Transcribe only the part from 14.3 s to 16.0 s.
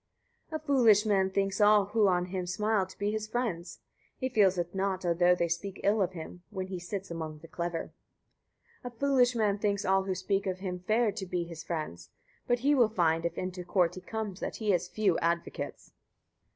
that he has few advocates. 26.